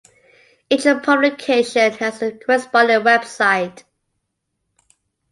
[0.67, 3.83] Each publication has a corresponding web site.